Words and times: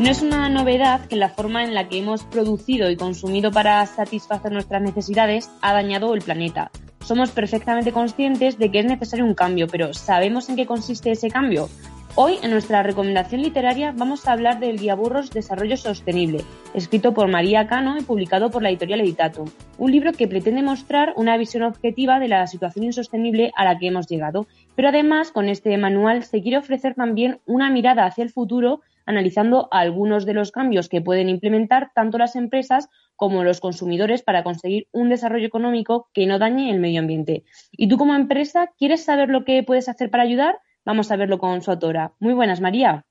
No 0.00 0.08
es 0.08 0.22
una 0.22 0.48
novedad 0.48 1.04
que 1.08 1.16
la 1.16 1.28
forma 1.28 1.62
en 1.62 1.74
la 1.74 1.86
que 1.86 1.98
hemos 1.98 2.24
producido 2.24 2.90
y 2.90 2.96
consumido 2.96 3.50
para 3.50 3.84
satisfacer 3.84 4.50
nuestras 4.50 4.80
necesidades 4.80 5.50
ha 5.60 5.74
dañado 5.74 6.14
el 6.14 6.22
planeta. 6.22 6.70
Somos 7.00 7.32
perfectamente 7.32 7.92
conscientes 7.92 8.56
de 8.56 8.70
que 8.70 8.78
es 8.78 8.86
necesario 8.86 9.26
un 9.26 9.34
cambio, 9.34 9.66
pero 9.68 9.92
¿sabemos 9.92 10.48
en 10.48 10.56
qué 10.56 10.64
consiste 10.64 11.10
ese 11.10 11.28
cambio? 11.28 11.68
Hoy, 12.14 12.38
en 12.42 12.50
nuestra 12.50 12.82
recomendación 12.82 13.42
literaria, 13.42 13.92
vamos 13.94 14.26
a 14.26 14.32
hablar 14.32 14.58
del 14.58 14.78
Guía 14.78 14.94
Burros 14.94 15.30
Desarrollo 15.30 15.76
Sostenible, 15.76 16.44
escrito 16.72 17.12
por 17.12 17.28
María 17.28 17.66
Cano 17.66 17.98
y 17.98 18.02
publicado 18.02 18.50
por 18.50 18.62
la 18.62 18.70
editorial 18.70 19.02
Editatum. 19.02 19.50
Un 19.76 19.92
libro 19.92 20.12
que 20.12 20.26
pretende 20.26 20.62
mostrar 20.62 21.12
una 21.16 21.36
visión 21.36 21.62
objetiva 21.62 22.18
de 22.18 22.28
la 22.28 22.46
situación 22.46 22.86
insostenible 22.86 23.52
a 23.54 23.64
la 23.64 23.78
que 23.78 23.88
hemos 23.88 24.08
llegado. 24.08 24.46
Pero 24.74 24.88
además, 24.88 25.30
con 25.30 25.50
este 25.50 25.76
manual 25.76 26.24
se 26.24 26.40
quiere 26.40 26.56
ofrecer 26.56 26.94
también 26.94 27.38
una 27.44 27.70
mirada 27.70 28.06
hacia 28.06 28.24
el 28.24 28.30
futuro, 28.30 28.80
analizando 29.06 29.68
algunos 29.70 30.26
de 30.26 30.34
los 30.34 30.52
cambios 30.52 30.88
que 30.88 31.00
pueden 31.00 31.28
implementar 31.28 31.90
tanto 31.94 32.18
las 32.18 32.36
empresas 32.36 32.88
como 33.16 33.44
los 33.44 33.60
consumidores 33.60 34.22
para 34.22 34.42
conseguir 34.42 34.88
un 34.92 35.08
desarrollo 35.08 35.46
económico 35.46 36.08
que 36.14 36.26
no 36.26 36.38
dañe 36.38 36.70
el 36.70 36.80
medio 36.80 37.00
ambiente. 37.00 37.44
¿Y 37.72 37.88
tú 37.88 37.98
como 37.98 38.14
empresa 38.14 38.70
quieres 38.78 39.04
saber 39.04 39.28
lo 39.28 39.44
que 39.44 39.62
puedes 39.62 39.88
hacer 39.88 40.10
para 40.10 40.22
ayudar? 40.22 40.58
Vamos 40.84 41.10
a 41.10 41.16
verlo 41.16 41.38
con 41.38 41.60
su 41.62 41.70
autora. 41.70 42.12
Muy 42.18 42.34
buenas, 42.34 42.60
María. 42.60 43.04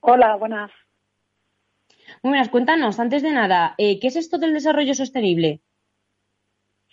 Hola, 0.00 0.36
buenas. 0.36 0.70
Muy 2.22 2.30
buenas, 2.30 2.48
cuéntanos, 2.48 2.98
antes 2.98 3.22
de 3.22 3.30
nada, 3.30 3.74
eh, 3.78 4.00
¿qué 4.00 4.08
es 4.08 4.16
esto 4.16 4.38
del 4.38 4.52
desarrollo 4.52 4.94
sostenible? 4.94 5.62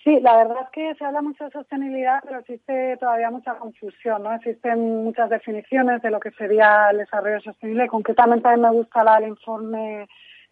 Sí, 0.07 0.21
la 0.21 0.38
verdad 0.38 0.59
es 0.63 0.70
que 0.70 0.95
se 0.95 1.03
habla 1.03 1.21
mucho 1.21 1.43
de 1.43 1.52
sostenibilidad, 1.52 2.21
pero 2.23 2.39
existe 2.39 2.95
todavía 2.95 3.29
mucha 3.29 3.55
confusión, 3.55 4.23
¿no? 4.23 4.33
Existen 4.35 5.03
muchas 5.03 5.30
definiciones 5.30 6.02
de 6.02 6.11
lo 6.11 6.21
que 6.21 6.31
sería 6.31 6.91
el 6.91 6.99
desarrollo 6.99 7.41
sostenible. 7.41 7.89
Concretamente 7.89 8.47
a 8.47 8.55
mí 8.55 8.61
me 8.61 8.71
gusta 8.71 9.03
la 9.03 9.20
del 9.20 9.27
informe 9.27 10.07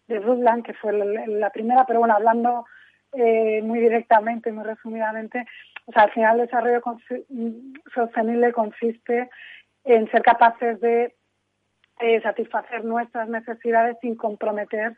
de 0.08 0.18
Rutland, 0.20 0.62
que 0.62 0.74
fue 0.74 0.92
la 0.92 1.48
primera, 1.48 1.86
pero 1.86 2.00
bueno, 2.00 2.12
hablando 2.12 2.66
eh, 3.14 3.62
muy 3.62 3.80
directamente 3.80 4.52
muy 4.52 4.62
resumidamente, 4.62 5.46
o 5.86 5.92
sea, 5.92 6.02
al 6.02 6.12
final 6.12 6.38
el 6.38 6.46
desarrollo 6.48 6.82
sostenible 7.94 8.52
consiste 8.52 9.30
en 9.84 10.10
ser 10.10 10.20
capaces 10.20 10.78
de 10.82 11.14
eh, 12.00 12.20
satisfacer 12.20 12.84
nuestras 12.84 13.26
necesidades 13.30 13.96
sin 14.02 14.16
comprometer 14.16 14.94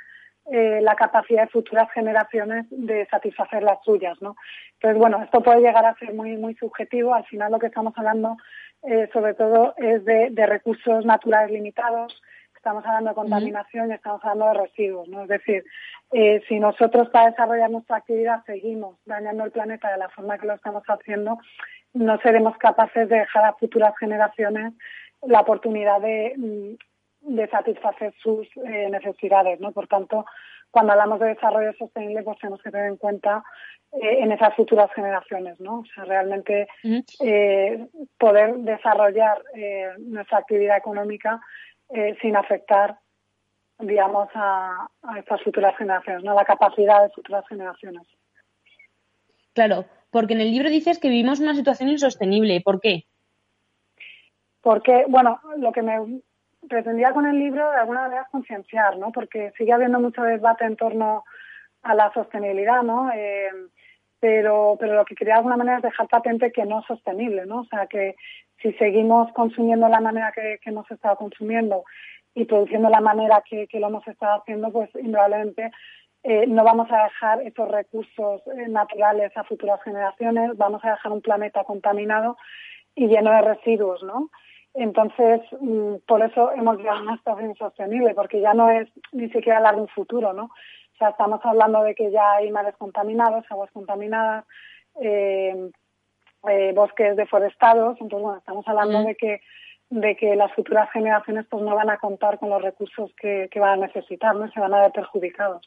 eh, 0.50 0.80
la 0.82 0.94
capacidad 0.94 1.42
de 1.42 1.48
futuras 1.48 1.90
generaciones 1.92 2.66
de 2.70 3.06
satisfacer 3.06 3.62
las 3.62 3.82
suyas, 3.84 4.20
¿no? 4.20 4.36
Entonces, 4.74 4.98
bueno, 4.98 5.22
esto 5.22 5.42
puede 5.42 5.60
llegar 5.60 5.84
a 5.84 5.94
ser 5.96 6.14
muy 6.14 6.36
muy 6.36 6.54
subjetivo. 6.54 7.14
Al 7.14 7.24
final, 7.26 7.52
lo 7.52 7.58
que 7.58 7.66
estamos 7.66 7.92
hablando, 7.96 8.36
eh, 8.82 9.08
sobre 9.12 9.34
todo, 9.34 9.74
es 9.76 10.04
de, 10.04 10.30
de 10.30 10.46
recursos 10.46 11.04
naturales 11.04 11.50
limitados, 11.50 12.20
estamos 12.58 12.84
hablando 12.84 13.10
de 13.10 13.14
contaminación 13.14 13.90
y 13.90 13.94
estamos 13.94 14.22
hablando 14.24 14.46
de 14.46 14.66
residuos, 14.66 15.08
¿no? 15.08 15.22
Es 15.22 15.28
decir, 15.28 15.64
eh, 16.12 16.42
si 16.48 16.58
nosotros 16.58 17.08
para 17.10 17.30
desarrollar 17.30 17.70
nuestra 17.70 17.96
actividad 17.96 18.44
seguimos 18.44 18.96
dañando 19.06 19.44
el 19.44 19.50
planeta 19.50 19.90
de 19.90 19.98
la 19.98 20.08
forma 20.08 20.38
que 20.38 20.46
lo 20.46 20.54
estamos 20.54 20.82
haciendo, 20.86 21.38
no 21.94 22.18
seremos 22.20 22.56
capaces 22.58 23.08
de 23.08 23.20
dejar 23.20 23.44
a 23.44 23.54
futuras 23.54 23.94
generaciones 23.98 24.74
la 25.22 25.40
oportunidad 25.40 26.00
de, 26.00 26.34
mm, 26.36 26.87
de 27.20 27.48
satisfacer 27.48 28.14
sus 28.22 28.46
eh, 28.56 28.88
necesidades, 28.90 29.60
¿no? 29.60 29.72
Por 29.72 29.86
tanto, 29.86 30.24
cuando 30.70 30.92
hablamos 30.92 31.20
de 31.20 31.28
desarrollo 31.28 31.72
sostenible, 31.78 32.22
pues 32.22 32.38
tenemos 32.38 32.62
que 32.62 32.70
tener 32.70 32.86
en 32.86 32.96
cuenta 32.96 33.42
eh, 33.92 34.18
en 34.20 34.32
esas 34.32 34.54
futuras 34.54 34.92
generaciones, 34.94 35.58
¿no? 35.60 35.80
O 35.80 35.84
sea, 35.94 36.04
realmente 36.04 36.68
eh, 37.20 37.88
poder 38.18 38.56
desarrollar 38.58 39.42
eh, 39.54 39.88
nuestra 39.98 40.38
actividad 40.38 40.76
económica 40.76 41.40
eh, 41.88 42.16
sin 42.20 42.36
afectar, 42.36 42.98
digamos, 43.78 44.28
a, 44.34 44.88
estas 45.18 45.42
futuras 45.42 45.74
generaciones, 45.78 46.22
¿no? 46.22 46.34
La 46.34 46.44
capacidad 46.44 47.02
de 47.02 47.10
futuras 47.10 47.46
generaciones. 47.48 48.06
Claro, 49.54 49.86
porque 50.10 50.34
en 50.34 50.42
el 50.42 50.50
libro 50.50 50.68
dices 50.68 50.98
que 50.98 51.08
vivimos 51.08 51.40
una 51.40 51.54
situación 51.54 51.88
insostenible. 51.88 52.60
¿Por 52.60 52.80
qué? 52.80 53.04
Porque, 54.60 55.06
bueno, 55.08 55.40
lo 55.56 55.72
que 55.72 55.80
me 55.80 56.20
pretendía 56.68 57.12
con 57.12 57.26
el 57.26 57.38
libro 57.38 57.70
de 57.70 57.78
alguna 57.78 58.02
manera 58.02 58.28
concienciar, 58.30 58.96
¿no? 58.96 59.12
Porque 59.12 59.52
sigue 59.56 59.72
habiendo 59.72 60.00
mucho 60.00 60.22
debate 60.22 60.64
en 60.64 60.76
torno 60.76 61.24
a 61.82 61.94
la 61.94 62.12
sostenibilidad, 62.12 62.82
¿no? 62.82 63.10
Eh, 63.12 63.50
pero, 64.20 64.76
pero 64.80 64.94
lo 64.94 65.04
que 65.04 65.14
quería 65.14 65.34
de 65.34 65.38
alguna 65.38 65.56
manera 65.56 65.78
es 65.78 65.82
dejar 65.84 66.08
patente 66.08 66.50
que 66.50 66.64
no 66.64 66.80
es 66.80 66.86
sostenible, 66.86 67.46
¿no? 67.46 67.60
O 67.60 67.64
sea, 67.66 67.86
que 67.86 68.16
si 68.60 68.72
seguimos 68.74 69.32
consumiendo 69.32 69.88
la 69.88 70.00
manera 70.00 70.32
que, 70.32 70.58
hemos 70.64 70.90
estado 70.90 71.16
consumiendo 71.16 71.84
y 72.34 72.44
produciendo 72.44 72.88
la 72.88 73.00
manera 73.00 73.42
que, 73.48 73.68
lo 73.74 73.88
hemos 73.88 74.06
estado 74.08 74.40
haciendo, 74.40 74.72
pues 74.72 74.90
indudablemente 74.96 75.70
eh, 76.24 76.46
no 76.48 76.64
vamos 76.64 76.90
a 76.90 77.04
dejar 77.04 77.42
esos 77.42 77.70
recursos 77.70 78.42
eh, 78.48 78.68
naturales 78.68 79.36
a 79.36 79.44
futuras 79.44 79.80
generaciones, 79.82 80.56
vamos 80.56 80.84
a 80.84 80.90
dejar 80.90 81.12
un 81.12 81.22
planeta 81.22 81.62
contaminado 81.64 82.36
y 82.96 83.06
lleno 83.06 83.30
de 83.30 83.42
residuos, 83.42 84.02
¿no? 84.02 84.30
Entonces, 84.74 85.40
mm, 85.60 85.96
por 86.06 86.22
eso 86.22 86.52
hemos 86.52 86.76
llegado 86.76 86.98
a 86.98 87.02
una 87.02 87.16
situación 87.16 87.50
insostenible, 87.50 88.14
porque 88.14 88.40
ya 88.40 88.54
no 88.54 88.70
es 88.70 88.88
ni 89.12 89.28
siquiera 89.30 89.58
hablar 89.58 89.76
de 89.76 89.82
un 89.82 89.88
futuro, 89.88 90.32
¿no? 90.32 90.44
O 90.44 90.96
sea, 90.98 91.10
estamos 91.10 91.40
hablando 91.44 91.82
de 91.82 91.94
que 91.94 92.10
ya 92.10 92.32
hay 92.36 92.50
mares 92.50 92.76
contaminados, 92.76 93.44
aguas 93.50 93.70
contaminadas, 93.72 94.44
eh, 95.00 95.70
eh, 96.48 96.72
bosques 96.74 97.16
deforestados. 97.16 97.98
Entonces, 98.00 98.22
bueno, 98.22 98.38
estamos 98.38 98.66
hablando 98.68 99.02
de 99.04 99.14
que 99.14 99.40
de 99.90 100.16
que 100.16 100.36
las 100.36 100.52
futuras 100.52 100.90
generaciones 100.92 101.46
pues 101.48 101.62
no 101.62 101.74
van 101.74 101.90
a 101.90 101.98
contar 101.98 102.38
con 102.38 102.50
los 102.50 102.62
recursos 102.62 103.10
que, 103.20 103.48
van 103.56 103.82
a 103.82 103.86
necesitar, 103.86 104.34
¿no? 104.34 104.50
Se 104.50 104.60
van 104.60 104.74
a 104.74 104.80
ver 104.80 104.92
perjudicados. 104.92 105.66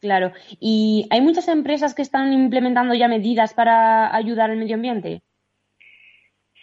Claro. 0.00 0.32
¿Y 0.60 1.06
hay 1.10 1.20
muchas 1.20 1.48
empresas 1.48 1.94
que 1.94 2.02
están 2.02 2.32
implementando 2.32 2.94
ya 2.94 3.08
medidas 3.08 3.54
para 3.54 4.14
ayudar 4.14 4.50
al 4.50 4.56
medio 4.56 4.76
ambiente? 4.76 5.22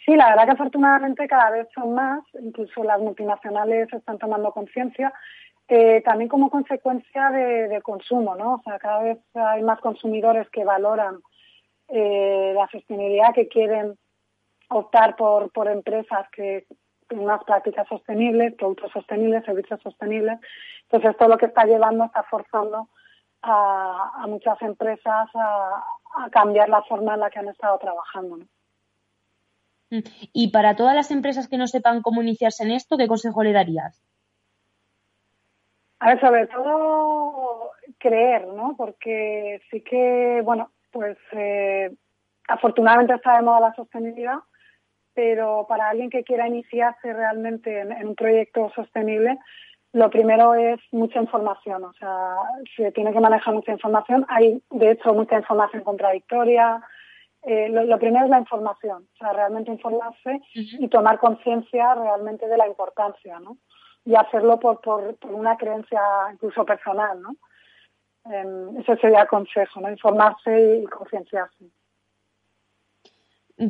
Sí, 0.06 0.16
la 0.16 0.30
verdad 0.30 0.46
que 0.46 0.52
afortunadamente 0.52 1.28
cada 1.28 1.52
vez 1.52 1.68
son 1.76 1.94
más, 1.94 2.24
incluso 2.40 2.84
las 2.84 3.00
multinacionales 3.00 3.92
están 3.94 4.18
tomando 4.18 4.52
conciencia, 4.52 5.14
eh, 5.68 6.02
también 6.02 6.28
como 6.28 6.50
consecuencia 6.50 7.30
de, 7.30 7.80
consumo, 7.84 8.36
¿no? 8.36 8.56
O 8.56 8.62
sea, 8.64 8.80
cada 8.80 9.04
vez 9.04 9.20
hay 9.36 9.62
más 9.62 9.80
consumidores 9.80 10.50
que 10.50 10.66
valoran 10.66 11.20
eh, 11.88 12.54
la 12.56 12.68
sostenibilidad, 12.72 13.34
que 13.34 13.48
quieren 13.48 13.96
optar 14.70 15.16
por, 15.16 15.52
por 15.52 15.68
empresas 15.68 16.28
que 16.32 16.66
tienen 17.08 17.26
unas 17.26 17.44
prácticas 17.44 17.88
sostenibles, 17.88 18.56
productos 18.56 18.92
sostenibles, 18.92 19.46
servicios 19.46 19.80
sostenibles. 19.82 20.40
Entonces, 20.84 21.12
esto 21.12 21.28
lo 21.28 21.38
que 21.38 21.46
está 21.46 21.66
llevando, 21.66 22.06
está 22.06 22.24
forzando 22.24 22.90
a, 23.44 24.26
muchas 24.28 24.62
empresas 24.62 25.30
a, 25.36 25.84
cambiar 26.32 26.70
la 26.70 26.82
forma 26.84 27.14
en 27.14 27.20
la 27.20 27.30
que 27.30 27.40
han 27.40 27.50
estado 27.50 27.78
trabajando. 27.78 28.38
Mm. 28.38 28.61
Y 30.34 30.52
para 30.52 30.76
todas 30.76 30.96
las 30.96 31.12
empresas 31.12 31.48
que 31.48 31.58
no 31.58 31.68
sepan 31.68 32.02
cómo 32.02 32.22
iniciarse 32.22 32.64
en 32.64 32.72
esto, 32.72 32.98
¿qué 32.98 33.08
consejo 33.08 33.44
le 33.44 33.52
darías? 33.52 34.02
A 36.00 36.10
ver, 36.10 36.20
sobre 36.20 36.48
todo 36.48 37.72
creer, 38.00 38.48
¿no? 38.48 38.76
Porque 38.76 39.62
sí 39.70 39.82
que, 39.82 40.42
bueno, 40.44 40.72
pues 40.92 41.18
eh, 41.34 41.92
afortunadamente 42.48 43.14
está 43.14 43.36
de 43.36 43.44
moda 43.44 43.60
la 43.60 43.76
sostenibilidad, 43.76 44.40
pero 45.14 45.66
para 45.68 45.90
alguien 45.90 46.10
que 46.10 46.24
quiera 46.24 46.48
iniciarse 46.48 47.14
realmente 47.14 47.82
en, 47.82 48.08
un 48.08 48.16
proyecto 48.16 48.72
sostenible, 48.76 49.38
lo 49.94 50.10
primero 50.10 50.56
es 50.56 50.80
mucha 50.92 51.20
información, 51.20 51.84
o 51.84 51.94
sea, 51.94 52.36
se 52.78 52.92
tiene 52.94 53.12
que 53.12 53.20
manejar 53.20 53.54
mucha 53.54 53.74
información. 53.74 54.26
Hay, 54.30 54.64
de 54.70 54.92
hecho, 54.92 55.14
mucha 55.14 55.36
información 55.36 55.84
contradictoria. 55.84 56.82
Eh, 57.44 57.70
lo, 57.70 57.98
primero 57.98 58.26
es 58.26 58.30
la 58.30 58.40
información, 58.40 59.08
o 59.14 59.18
sea, 59.18 59.34
realmente 59.34 59.72
informarse 59.72 60.42
y 60.54 60.88
tomar 60.90 61.18
conciencia 61.18 61.96
realmente 61.96 62.48
de 62.48 62.58
la 62.58 62.68
importancia, 62.68 63.40
¿no? 63.40 63.58
y 64.06 64.16
hacerlo 64.16 64.60
por, 64.60 64.82
por, 64.82 65.18
una 65.24 65.58
creencia 65.58 66.02
incluso 66.34 66.66
personal, 66.66 67.22
¿no? 67.22 67.36
Eh, 68.32 68.80
ese 68.80 68.98
sería 68.98 69.22
el 69.22 69.28
consejo, 69.28 69.82
¿no? 69.82 69.90
Informarse 69.90 70.82
y 70.84 70.86
concienciarse. 70.86 71.66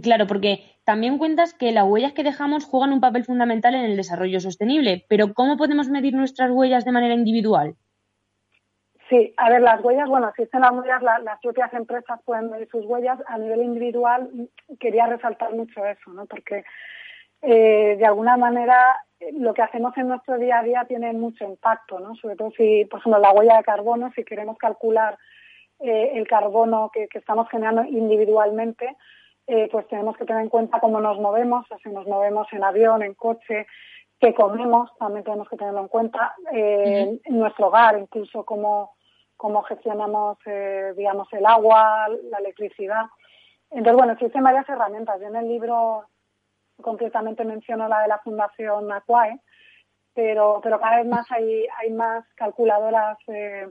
Claro, 0.01 0.25
porque 0.25 0.63
también 0.86 1.18
cuentas 1.18 1.54
que 1.54 1.72
las 1.72 1.86
huellas 1.86 2.13
que 2.13 2.24
dejamos 2.24 2.66
juegan 2.66 2.94
un 2.94 3.01
papel 3.01 3.25
fundamental 3.25 3.75
en 3.75 3.84
el 3.84 3.98
desarrollo 3.98 4.40
sostenible, 4.40 5.06
pero 5.10 5.34
¿cómo 5.34 5.57
podemos 5.57 5.90
medir 5.90 6.13
nuestras 6.13 6.51
huellas 6.51 6.86
de 6.86 6.94
manera 6.94 7.13
individual? 7.13 7.75
Sí, 9.12 9.34
a 9.36 9.50
ver, 9.50 9.62
las 9.62 9.84
huellas, 9.84 10.08
bueno, 10.08 10.30
existen 10.30 10.62
las 10.62 10.72
huellas, 10.72 11.04
las 11.04 11.40
propias 11.42 11.74
empresas 11.74 12.22
pueden 12.24 12.50
medir 12.50 12.69
sus 12.72 12.86
huellas. 12.86 13.19
A 13.28 13.38
nivel 13.38 13.62
individual, 13.62 14.30
quería 14.80 15.06
resaltar 15.06 15.54
mucho 15.54 15.86
eso, 15.86 16.13
¿no? 16.13 16.25
Porque 16.28 16.63
eh, 17.42 17.98
de 18.00 18.06
alguna 18.06 18.38
manera 18.38 18.96
lo 19.34 19.54
que 19.54 19.63
hacemos 19.63 19.98
en 19.98 20.08
nuestro 20.08 20.38
día 20.38 20.60
a 20.60 20.63
día 20.63 20.86
tiene 20.88 21.12
mucho 21.12 21.44
impacto, 21.44 22.00
¿no? 22.00 22.16
Sobre 22.16 22.38
todo 22.38 22.52
si, 22.52 22.86
por 22.86 23.02
ejemplo, 23.02 23.19
la 23.19 23.34
huella 23.34 23.58
de 23.58 23.63
carbono, 23.63 24.13
si 24.16 24.24
queremos 24.24 24.58
calcular 24.58 25.18
eh, 25.81 26.12
el 26.13 26.25
carbono 26.25 26.90
que, 26.94 27.10
estamos 27.13 27.50
generando 27.50 27.84
individualmente, 27.84 28.96
eh, 29.46 29.68
pues 29.69 29.90
tenemos 29.90 30.16
que 30.16 30.24
tener 30.24 30.44
en 30.44 30.50
cuenta 30.50 30.80
cómo 30.80 31.02
nos 31.02 31.19
movemos, 31.19 31.69
o 31.69 31.78
si 31.80 31.90
nos 31.90 32.08
movemos 32.08 32.48
en 32.54 32.63
avión, 32.63 33.04
en 33.04 33.13
coche, 33.13 33.68
que 34.22 34.34
comemos, 34.34 34.90
también 35.00 35.25
tenemos 35.25 35.50
que 35.50 35.58
tenerlo 35.58 35.81
en 35.81 35.88
cuenta, 35.90 36.36
eh, 36.54 37.19
en 37.24 37.40
nuestro 37.40 37.68
hogar, 37.68 38.00
incluso 38.00 38.46
cómo, 38.46 38.94
cómo 39.42 39.64
gestionamos, 39.64 40.38
eh, 40.46 40.94
digamos, 40.96 41.28
el 41.34 41.48
agua, 41.48 42.08
la 42.30 42.38
electricidad. 42.38 43.06
Entonces, 43.72 43.98
bueno, 43.98 44.14
existen 44.14 44.44
varias 44.44 44.70
herramientas. 44.70 45.20
Yo 45.20 45.30
en 45.30 45.36
el 45.36 45.48
libro 45.48 46.06
concretamente 46.80 47.44
menciono 47.44 47.88
la 47.88 48.04
de 48.04 48.08
la 48.08 48.20
Fundación 48.20 48.92
Aquae, 48.92 49.40
pero, 50.14 50.60
pero 50.62 50.80
cada 50.80 50.98
vez 50.98 51.08
más 51.08 51.26
hay, 51.32 51.66
hay 51.80 51.90
más 51.90 52.24
calculadoras 52.36 53.18
eh, 53.30 53.68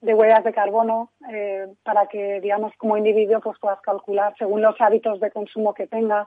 de 0.00 0.14
huellas 0.14 0.42
de 0.42 0.52
carbono 0.52 1.12
eh, 1.32 1.68
para 1.84 2.08
que, 2.08 2.40
digamos, 2.40 2.72
como 2.76 2.96
individuo 2.96 3.38
pues 3.40 3.60
puedas 3.60 3.80
calcular 3.82 4.34
según 4.36 4.60
los 4.60 4.74
hábitos 4.80 5.20
de 5.20 5.30
consumo 5.30 5.72
que 5.72 5.86
tengas, 5.86 6.26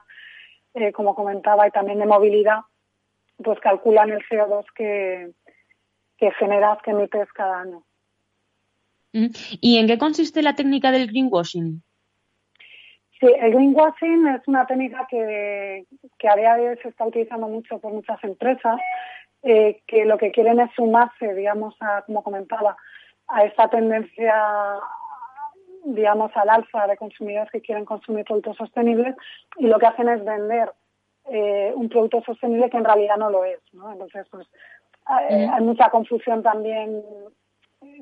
eh, 0.74 0.94
como 0.94 1.16
comentaba, 1.16 1.68
y 1.68 1.72
también 1.72 2.00
de 2.00 2.06
movilidad, 2.06 2.60
pues 3.44 3.60
calculan 3.60 4.12
el 4.12 4.26
CO2 4.30 4.64
que, 4.74 5.32
que 6.18 6.32
generas, 6.32 6.82
que 6.82 6.92
emites 6.92 7.30
cada 7.34 7.60
año. 7.60 7.84
¿Y 9.12 9.78
en 9.78 9.88
qué 9.88 9.98
consiste 9.98 10.42
la 10.42 10.56
técnica 10.56 10.92
del 10.92 11.08
greenwashing? 11.08 11.82
Sí, 13.20 13.28
el 13.28 13.52
greenwashing 13.52 14.28
es 14.28 14.48
una 14.48 14.66
técnica 14.66 15.06
que, 15.10 15.86
que 16.18 16.30
a 16.30 16.36
día 16.36 16.56
de 16.56 16.70
hoy 16.70 16.78
se 16.82 16.90
está 16.90 17.06
utilizando 17.06 17.48
mucho 17.48 17.80
por 17.80 17.92
muchas 17.92 18.24
empresas, 18.24 18.80
eh, 19.44 19.82
que 19.88 20.06
lo 20.06 20.18
que 20.18 20.32
quieren 20.32 20.60
es 20.60 20.70
sumarse, 20.76 21.34
digamos, 21.34 21.76
a, 21.82 22.04
como 22.04 22.24
comentaba, 22.24 22.78
a 23.28 23.44
esta 23.44 23.68
tendencia, 23.70 24.34
digamos, 25.84 26.32
al 26.36 26.50
alza 26.50 26.88
de 26.88 26.98
consumidores 26.98 27.52
que 27.52 27.62
quieren 27.62 27.86
consumir 27.86 28.26
productos 28.26 28.58
sostenibles 28.58 29.16
y 29.58 29.68
lo 29.68 29.80
que 29.80 29.88
hacen 29.88 30.08
es 30.10 30.24
vender 30.24 30.72
eh, 31.26 31.74
un 31.76 31.90
producto 31.90 32.22
sostenible 32.26 32.70
que 32.70 32.78
en 32.78 32.86
realidad 32.86 33.18
no 33.18 33.30
lo 33.30 33.44
es, 33.44 33.60
¿no? 33.74 33.92
Entonces, 33.92 34.28
pues, 34.32 34.48
hay, 35.06 35.46
hay 35.46 35.64
mucha 35.64 35.90
confusión 35.90 36.42
también 36.42 37.04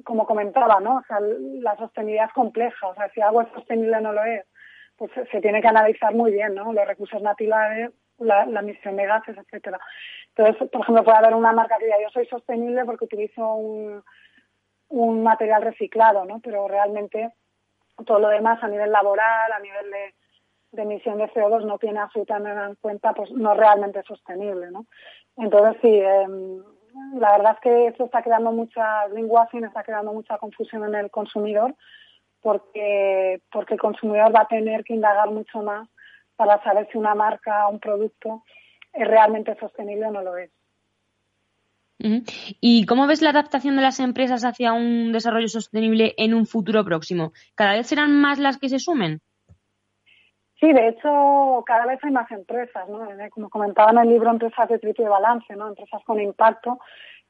como 0.04 0.26
comentaba, 0.26 0.80
¿no? 0.80 0.98
O 0.98 1.04
sea, 1.08 1.20
la 1.20 1.76
sostenibilidad 1.78 2.28
es 2.28 2.34
compleja. 2.34 2.88
O 2.88 2.96
sea, 2.96 3.10
si 3.10 3.22
algo 3.22 3.42
es 3.42 3.50
sostenible 3.54 4.02
no 4.02 4.14
lo 4.14 4.24
es, 4.24 4.46
pues 4.98 5.12
se 5.32 5.42
tiene 5.42 5.62
que 5.62 5.68
analizar 5.68 6.14
muy 6.14 6.32
bien, 6.32 6.56
¿no? 6.56 6.74
Los 6.74 6.88
recursos 6.88 7.22
naturales, 7.22 7.92
la, 8.18 8.44
emisión 8.44 8.96
de 8.96 9.06
gases, 9.06 9.38
etcétera. 9.38 9.80
Entonces, 10.36 10.70
por 10.70 10.82
ejemplo, 10.82 11.04
puede 11.04 11.18
haber 11.18 11.36
una 11.36 11.52
marca 11.52 11.78
que 11.78 11.86
diga 11.86 12.02
yo 12.02 12.10
soy 12.10 12.26
sostenible 12.28 12.86
porque 12.86 13.06
utilizo 13.06 13.54
un, 13.56 14.04
un 14.90 15.24
material 15.24 15.62
reciclado, 15.62 16.26
¿no? 16.26 16.40
Pero 16.40 16.68
realmente 16.68 17.32
todo 18.06 18.20
lo 18.20 18.30
demás 18.30 18.64
a 18.64 18.68
nivel 18.68 18.92
laboral, 18.92 19.52
a 19.52 19.60
nivel 19.60 19.92
de, 19.92 20.16
de 20.72 20.82
emisión 20.82 21.18
de 21.18 21.32
CO2 21.32 21.66
no 21.66 21.78
tiene 21.78 22.00
absolutamente 22.00 22.62
en 22.62 22.76
cuenta, 22.76 23.14
pues 23.14 23.32
no 23.32 23.54
es 23.54 23.58
realmente 23.58 24.04
sostenible, 24.04 24.72
¿no? 24.72 24.86
Entonces 25.36 25.78
sí, 25.82 25.90
eh, 25.90 26.28
la 27.20 27.38
verdad 27.38 27.54
es 27.54 27.60
que 27.62 27.88
esto 27.88 28.06
está 28.06 28.22
creando 28.22 28.52
mucha 28.52 29.08
greenwashing, 29.08 29.66
está 29.66 29.84
creando 29.84 30.14
mucha 30.14 30.38
confusión 30.38 30.84
en 30.86 30.96
el 30.96 31.12
consumidor 31.12 31.76
porque, 32.42 33.42
porque 33.52 33.74
el 33.74 33.80
consumidor 33.80 34.34
va 34.36 34.42
a 34.42 34.48
tener 34.48 34.84
que 34.84 34.94
indagar 34.94 35.30
mucho 35.30 35.62
más 35.62 35.88
para 36.36 36.62
saber 36.64 36.88
si 36.92 36.98
una 36.98 37.16
marca 37.16 37.68
o 37.68 37.72
un 37.72 37.80
producto 37.80 38.44
es 38.94 39.08
realmente 39.08 39.56
sostenible 39.60 40.06
o 40.06 40.12
no 40.12 40.22
lo 40.22 40.38
es. 40.38 40.52
¿Y 42.62 42.86
cómo 42.86 43.08
ves 43.08 43.22
la 43.22 43.32
adaptación 43.32 43.76
de 43.76 43.82
las 43.82 44.00
empresas 44.00 44.46
hacia 44.46 44.74
un 44.74 45.12
desarrollo 45.12 45.48
sostenible 45.48 46.14
en 46.18 46.34
un 46.36 46.46
futuro 46.46 46.86
próximo? 46.86 47.34
¿Cada 47.56 47.74
vez 47.74 47.88
serán 47.88 48.22
más 48.22 48.38
las 48.38 48.58
que 48.58 48.70
se 48.70 48.80
sumen? 48.80 49.22
Sí, 50.60 50.74
de 50.74 50.88
hecho, 50.88 51.64
cada 51.66 51.86
vez 51.86 52.00
hay 52.04 52.12
más 52.12 52.30
empresas, 52.32 52.90
¿no? 52.90 53.08
Como 53.30 53.50
comentaba 53.50 53.92
en 53.92 54.00
el 54.00 54.10
libro, 54.10 54.32
empresas 54.32 54.68
de 54.70 54.80
triple 54.80 55.08
balance, 55.08 55.56
¿no? 55.56 55.68
Empresas 55.68 56.02
con 56.04 56.20
impacto 56.20 56.80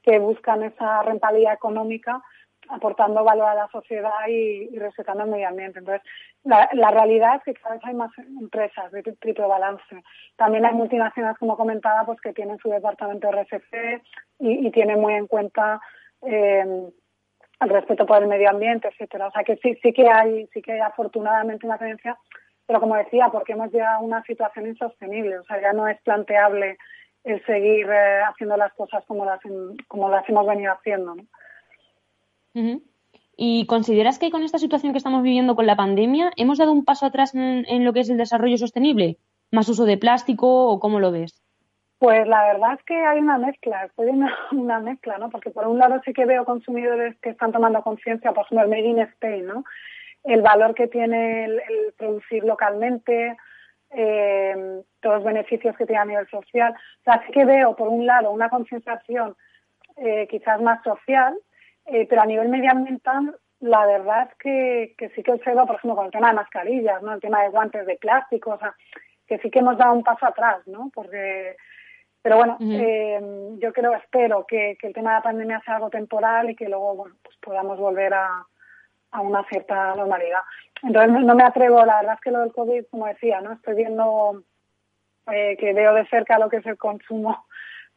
que 0.01 0.19
buscan 0.19 0.63
esa 0.63 1.03
rentabilidad 1.03 1.53
económica 1.53 2.21
aportando 2.69 3.23
valor 3.23 3.47
a 3.47 3.55
la 3.55 3.67
sociedad 3.69 4.27
y, 4.27 4.77
respetando 4.77 5.23
el 5.23 5.29
medio 5.29 5.47
ambiente. 5.47 5.79
Entonces, 5.79 6.05
la, 6.43 6.69
la, 6.73 6.91
realidad 6.91 7.35
es 7.35 7.43
que 7.43 7.53
cada 7.53 7.75
vez 7.75 7.85
hay 7.85 7.93
más 7.93 8.11
empresas 8.17 8.91
de 8.91 9.03
triple 9.03 9.45
balance. 9.45 10.03
También 10.35 10.65
hay 10.65 10.73
multinacionales, 10.73 11.37
como 11.37 11.57
comentaba, 11.57 12.05
pues 12.05 12.19
que 12.21 12.33
tienen 12.33 12.57
su 12.59 12.69
departamento 12.69 13.27
de 13.27 13.43
RSC 13.43 14.01
y, 14.39 14.67
y 14.67 14.71
tienen 14.71 14.99
muy 14.99 15.13
en 15.13 15.27
cuenta 15.27 15.79
eh, 16.21 16.89
el 17.59 17.69
respeto 17.69 18.05
por 18.05 18.21
el 18.21 18.27
medio 18.27 18.49
ambiente, 18.49 18.87
etcétera. 18.89 19.27
O 19.27 19.31
sea 19.31 19.43
que 19.43 19.57
sí, 19.57 19.77
sí 19.81 19.93
que 19.93 20.07
hay, 20.09 20.47
sí 20.53 20.61
que 20.61 20.73
hay 20.73 20.79
afortunadamente 20.79 21.65
una 21.65 21.77
tendencia, 21.77 22.17
pero 22.67 22.81
como 22.81 22.95
decía, 22.95 23.29
porque 23.31 23.53
hemos 23.53 23.71
llegado 23.71 23.97
a 23.97 24.01
una 24.01 24.21
situación 24.23 24.67
insostenible. 24.67 25.39
O 25.39 25.43
sea, 25.45 25.59
ya 25.61 25.73
no 25.73 25.87
es 25.87 25.99
planteable 26.01 26.77
el 27.23 27.43
seguir 27.45 27.89
eh, 27.89 28.21
haciendo 28.29 28.57
las 28.57 28.73
cosas 28.73 29.03
como 29.05 29.25
las, 29.25 29.39
como 29.87 30.09
las 30.09 30.27
hemos 30.29 30.45
venido 30.45 30.73
haciendo, 30.73 31.15
¿no? 31.15 31.23
¿Y 33.37 33.67
consideras 33.67 34.17
que 34.17 34.31
con 34.31 34.41
esta 34.41 34.57
situación 34.57 34.91
que 34.91 34.97
estamos 34.97 35.21
viviendo 35.21 35.55
con 35.55 35.67
la 35.67 35.75
pandemia 35.75 36.31
hemos 36.37 36.57
dado 36.57 36.71
un 36.71 36.83
paso 36.83 37.05
atrás 37.05 37.35
en, 37.35 37.65
en, 37.67 37.85
lo 37.85 37.93
que 37.93 37.99
es 37.99 38.09
el 38.09 38.17
desarrollo 38.17 38.57
sostenible? 38.57 39.17
¿Más 39.51 39.69
uso 39.69 39.85
de 39.85 39.97
plástico 39.97 40.67
o 40.69 40.79
cómo 40.79 40.99
lo 40.99 41.11
ves? 41.11 41.43
Pues 41.99 42.27
la 42.27 42.47
verdad 42.47 42.73
es 42.73 42.83
que 42.83 42.95
hay 42.95 43.19
una 43.19 43.37
mezcla, 43.37 43.85
estoy 43.85 44.07
una, 44.07 44.35
una 44.51 44.79
mezcla, 44.79 45.17
¿no? 45.17 45.29
Porque 45.29 45.51
por 45.51 45.67
un 45.67 45.77
lado 45.77 46.01
sí 46.03 46.13
que 46.13 46.25
veo 46.25 46.45
consumidores 46.45 47.15
que 47.21 47.29
están 47.29 47.51
tomando 47.51 47.81
conciencia, 47.81 48.33
por 48.33 48.45
ejemplo, 48.45 48.65
el 48.65 48.69
Made 48.69 48.89
in 48.89 48.99
Spain, 48.99 49.45
¿no? 49.45 49.63
El 50.23 50.41
valor 50.41 50.73
que 50.75 50.87
tiene 50.87 51.45
el, 51.45 51.53
el 51.59 51.93
producir 51.97 52.43
localmente, 52.43 53.37
eh, 53.91 54.81
todos 54.99 55.15
los 55.17 55.23
beneficios 55.23 55.75
que 55.77 55.85
tiene 55.85 56.01
a 56.01 56.05
nivel 56.05 56.27
social. 56.29 56.73
O 56.73 57.03
sea, 57.03 57.23
sí 57.25 57.31
que 57.31 57.45
veo, 57.45 57.75
por 57.75 57.87
un 57.87 58.05
lado, 58.05 58.31
una 58.31 58.49
concienciación 58.49 59.35
eh, 59.95 60.27
quizás 60.29 60.61
más 60.61 60.83
social, 60.83 61.35
eh, 61.85 62.05
pero 62.09 62.21
a 62.21 62.25
nivel 62.25 62.49
medioambiental, 62.49 63.37
la 63.59 63.85
verdad 63.85 64.29
es 64.29 64.37
que, 64.37 64.95
que 64.97 65.09
sí 65.09 65.23
que 65.23 65.31
observo, 65.31 65.65
por 65.65 65.77
ejemplo, 65.77 65.95
con 65.95 66.05
el 66.07 66.11
tema 66.11 66.29
de 66.29 66.35
mascarillas, 66.35 67.01
¿no? 67.01 67.13
El 67.13 67.21
tema 67.21 67.41
de 67.43 67.49
guantes 67.49 67.85
de 67.85 67.95
plástico, 67.95 68.51
o 68.51 68.59
sea, 68.59 68.75
que 69.25 69.39
sí 69.39 69.49
que 69.49 69.59
hemos 69.59 69.77
dado 69.77 69.93
un 69.93 70.03
paso 70.03 70.25
atrás, 70.25 70.59
¿no? 70.67 70.91
Porque, 70.93 71.55
pero 72.21 72.37
bueno, 72.37 72.57
uh 72.59 72.63
-huh. 72.63 73.59
yo 73.59 73.73
creo, 73.73 73.95
espero 73.95 74.45
que, 74.45 74.77
que, 74.79 74.87
el 74.87 74.93
tema 74.93 75.11
de 75.11 75.15
la 75.17 75.23
pandemia 75.23 75.61
sea 75.65 75.75
algo 75.75 75.89
temporal 75.89 76.49
y 76.49 76.55
que 76.55 76.69
luego, 76.69 76.95
bueno, 76.95 77.15
pues 77.23 77.35
podamos 77.37 77.79
volver 77.79 78.13
a, 78.13 78.45
a 79.11 79.21
una 79.21 79.43
cierta 79.45 79.95
normalidad. 79.95 80.41
Entonces, 80.83 81.11
no, 81.23 81.35
me 81.35 81.43
atrevo, 81.43 81.83
la 81.85 81.97
verdad 81.97 82.15
es 82.15 82.21
que 82.21 82.31
lo 82.31 82.39
del 82.39 82.53
COVID, 82.53 82.85
como 82.91 83.07
decía, 83.07 83.41
¿no? 83.41 83.53
Estoy 83.53 83.75
viendo 83.75 84.43
eh, 85.31 85.57
que 85.57 85.73
veo 85.73 85.93
de 85.93 86.05
cerca 86.07 86.39
lo 86.39 86.49
que 86.49 86.57
es 86.57 86.65
el 86.65 86.77
consumo, 86.77 87.45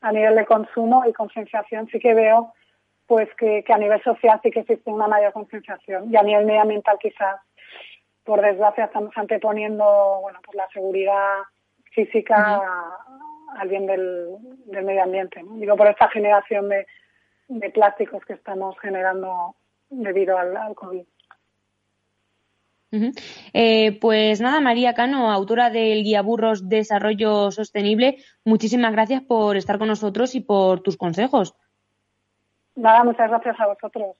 a 0.01 0.13
nivel 0.13 0.35
de 0.35 0.47
consumo 0.47 1.05
y 1.07 1.13
concienciación, 1.13 1.89
sí 1.89 1.99
que 1.99 2.15
veo 2.15 2.53
pues 3.11 3.29
que, 3.35 3.65
que, 3.65 3.73
a 3.73 3.79
nivel 3.79 4.01
social 4.05 4.39
sí 4.41 4.53
que 4.53 4.61
existe 4.61 4.89
una 4.89 5.09
mayor 5.09 5.33
concienciación 5.33 6.13
y 6.13 6.17
a 6.17 6.23
nivel 6.23 6.47
medioambiental 6.47 6.97
quizás 7.01 7.41
por 8.23 8.41
desgracia 8.41 8.85
estamos 8.85 9.11
anteponiendo 9.17 9.85
bueno 10.23 10.39
pues 10.45 10.55
la 10.55 10.69
seguridad 10.69 11.39
física 11.91 12.61
uh 12.61 12.63
-huh. 12.63 13.59
al 13.59 13.69
bien 13.69 13.87
del, 13.87 14.37
del, 14.67 14.85
medio 14.85 15.03
ambiente 15.03 15.43
¿no? 15.43 15.57
digo 15.57 15.77
por 15.77 15.89
esta 15.89 16.09
generación 16.09 16.69
de, 16.69 16.87
de, 17.49 17.71
plásticos 17.71 18.25
que 18.25 18.35
estamos 18.35 18.79
generando 18.79 19.57
debido 19.91 20.39
al, 20.39 20.57
al 20.57 20.75
COVID 20.75 21.05
Uh 22.93 22.97
-huh. 22.97 23.13
eh, 23.53 23.99
pues 24.01 24.41
nada, 24.41 24.61
María 24.61 24.95
Cano, 24.95 25.31
autora 25.31 25.71
del 25.71 26.03
Guía 26.03 26.23
Burros 26.23 26.69
Desarrollo 26.69 27.53
Sostenible, 27.53 28.17
muchísimas 28.45 28.91
gracias 28.91 29.23
por 29.23 29.57
estar 29.57 29.79
con 29.79 29.87
nosotros 29.87 30.35
y 30.35 30.41
por 30.41 30.81
tus 30.81 30.97
consejos. 30.97 31.55
Nada, 32.75 33.05
muchas 33.05 33.31
gracias 33.31 33.61
a 33.61 33.67
vosotros. 33.69 34.17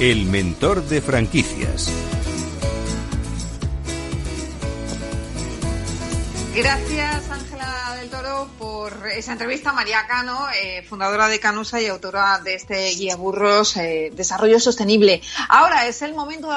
El 0.00 0.26
mentor 0.26 0.82
de 0.84 1.00
franquicias. 1.00 2.13
Gracias, 6.56 7.28
Ángela 7.30 7.96
del 7.98 8.08
Toro, 8.10 8.48
por 8.60 9.08
esa 9.08 9.32
entrevista. 9.32 9.72
María 9.72 10.06
Cano, 10.06 10.46
eh, 10.62 10.84
fundadora 10.88 11.26
de 11.26 11.40
Canusa 11.40 11.82
y 11.82 11.86
autora 11.86 12.38
de 12.44 12.54
este 12.54 12.90
guía 12.90 13.16
burros 13.16 13.76
eh, 13.76 14.12
Desarrollo 14.14 14.60
Sostenible. 14.60 15.20
Ahora 15.48 15.88
es 15.88 16.00
el 16.02 16.14
momento 16.14 16.46
de 16.46 16.52